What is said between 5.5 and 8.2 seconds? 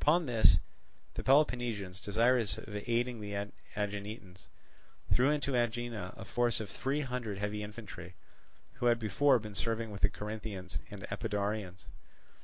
Aegina a force of three hundred heavy infantry,